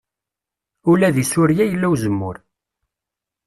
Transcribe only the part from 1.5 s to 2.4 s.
yella uzemmur.